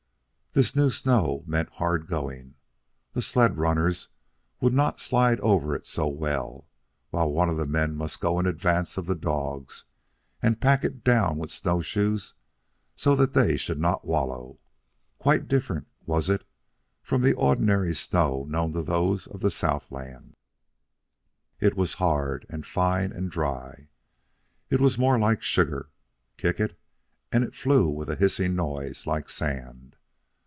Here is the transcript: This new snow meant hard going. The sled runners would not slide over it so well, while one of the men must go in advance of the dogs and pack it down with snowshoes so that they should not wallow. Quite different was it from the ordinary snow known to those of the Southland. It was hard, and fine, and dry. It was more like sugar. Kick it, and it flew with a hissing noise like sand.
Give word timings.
This 0.53 0.75
new 0.75 0.91
snow 0.91 1.45
meant 1.47 1.69
hard 1.75 2.07
going. 2.07 2.55
The 3.13 3.21
sled 3.21 3.57
runners 3.57 4.09
would 4.59 4.73
not 4.73 4.99
slide 4.99 5.39
over 5.39 5.73
it 5.77 5.87
so 5.87 6.09
well, 6.09 6.67
while 7.09 7.31
one 7.31 7.47
of 7.47 7.55
the 7.55 7.65
men 7.65 7.95
must 7.95 8.19
go 8.19 8.37
in 8.37 8.45
advance 8.45 8.97
of 8.97 9.05
the 9.05 9.15
dogs 9.15 9.85
and 10.41 10.59
pack 10.59 10.83
it 10.83 11.05
down 11.05 11.37
with 11.37 11.51
snowshoes 11.51 12.33
so 12.97 13.15
that 13.15 13.31
they 13.31 13.55
should 13.55 13.79
not 13.79 14.03
wallow. 14.03 14.59
Quite 15.19 15.47
different 15.47 15.87
was 16.05 16.29
it 16.29 16.43
from 17.01 17.21
the 17.21 17.31
ordinary 17.35 17.95
snow 17.95 18.45
known 18.49 18.73
to 18.73 18.83
those 18.83 19.27
of 19.27 19.39
the 19.39 19.51
Southland. 19.51 20.33
It 21.61 21.77
was 21.77 21.93
hard, 21.93 22.45
and 22.49 22.65
fine, 22.65 23.13
and 23.13 23.31
dry. 23.31 23.87
It 24.69 24.81
was 24.81 24.97
more 24.97 25.17
like 25.17 25.41
sugar. 25.43 25.87
Kick 26.35 26.59
it, 26.59 26.77
and 27.31 27.45
it 27.45 27.55
flew 27.55 27.87
with 27.87 28.09
a 28.09 28.17
hissing 28.17 28.53
noise 28.53 29.07
like 29.07 29.29
sand. 29.29 29.95